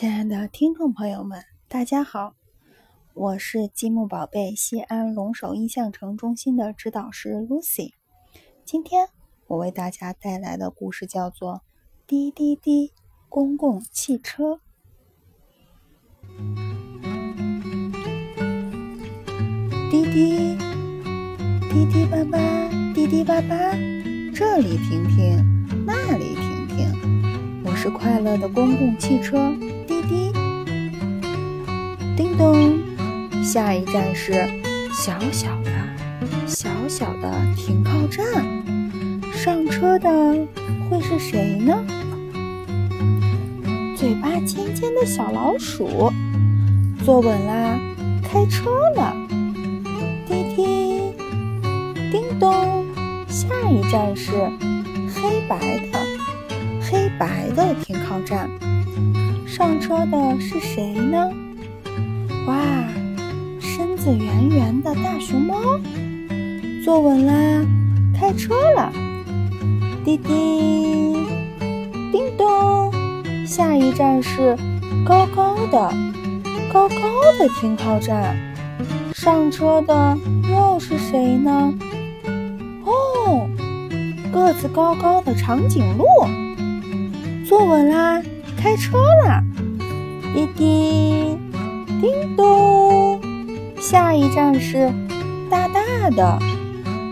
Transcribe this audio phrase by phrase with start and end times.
[0.00, 2.32] 亲爱的听众朋友们，大家好，
[3.12, 7.92] 我是积木宝贝西安龙首印象城中心的指导师 Lucy。
[8.64, 9.10] 今天
[9.46, 11.56] 我为大家带来的故事叫做
[12.06, 12.94] 《滴滴滴
[13.28, 14.54] 公共汽车》。
[19.90, 20.56] 滴滴
[21.68, 22.38] 滴滴叭叭，
[22.94, 23.54] 滴滴叭叭，
[24.34, 26.39] 这里停停，那里，
[27.82, 29.50] 是快乐的公共汽车。
[29.86, 30.30] 滴滴，
[32.14, 32.78] 叮咚，
[33.42, 34.34] 下一站是
[34.92, 35.70] 小小的、
[36.46, 38.44] 小小的停靠站。
[39.32, 40.10] 上车的
[40.90, 41.82] 会是谁呢？
[43.96, 46.12] 嘴巴尖尖的小老鼠，
[47.02, 47.80] 坐稳啦，
[48.22, 49.16] 开车了。
[50.28, 51.14] 滴滴，
[52.12, 52.84] 叮咚，
[53.26, 54.32] 下一站是
[55.14, 55.58] 黑白
[55.90, 55.98] 的、
[56.90, 58.50] 黑白的停靠站。
[59.46, 61.30] 上车的是谁呢？
[62.48, 62.56] 哇，
[63.60, 65.54] 身子圆圆的大熊猫，
[66.84, 67.64] 坐稳啦，
[68.18, 68.92] 开车了。
[70.04, 71.14] 滴滴，
[72.10, 72.92] 叮咚，
[73.46, 74.56] 下一站是
[75.06, 75.94] 高高的、
[76.72, 76.96] 高高
[77.38, 78.36] 的停靠站。
[79.14, 80.18] 上车的
[80.50, 81.72] 又是谁呢？
[82.84, 83.48] 哦，
[84.32, 86.04] 个子高高的长颈鹿，
[87.50, 88.22] 坐稳啦。
[88.56, 89.42] 开车啦，
[90.32, 91.36] 滴滴，
[92.00, 93.20] 叮咚，
[93.80, 94.88] 下一站是
[95.50, 96.38] 大大的、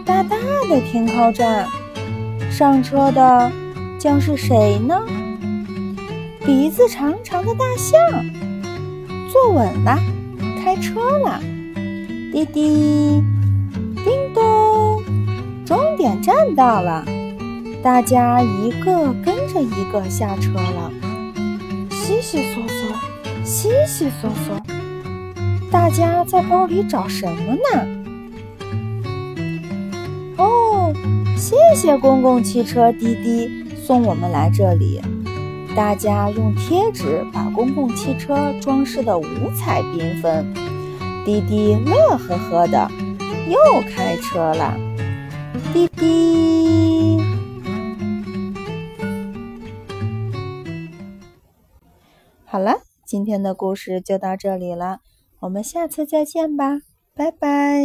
[0.07, 0.37] 大大
[0.71, 1.67] 的停靠站。
[2.53, 3.51] 上车的
[3.99, 5.03] 将是谁呢？
[6.47, 7.99] 鼻子长长的大象，
[9.33, 9.99] 坐稳啦，
[10.63, 11.41] 开车啦，
[12.33, 13.25] 滴滴，
[14.05, 15.03] 叮咚，
[15.67, 17.05] 终点站到了，
[17.83, 20.91] 大家一个跟着一个下车了。
[21.91, 24.61] 悉悉嗦嗦，悉悉嗦嗦，
[25.71, 27.87] 大家在包里找什么呢？
[30.39, 30.93] 哦，
[31.37, 35.01] 谢谢公共汽车滴滴送我们来这里。
[35.77, 39.25] 大家用贴纸把公共汽车装饰的五
[39.57, 40.53] 彩缤纷。
[41.25, 42.91] 滴滴乐呵呵的，
[43.49, 43.59] 又
[43.95, 44.75] 开车了。
[45.73, 46.88] 滴滴。
[52.59, 54.99] 好了，今天的故事就到这里了，
[55.39, 56.81] 我们下次再见吧，
[57.15, 57.85] 拜拜。